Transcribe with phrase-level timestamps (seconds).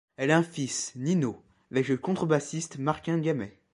[0.17, 3.55] Elle a un fils, Nino, avec le contrebassiste Martin Gamet.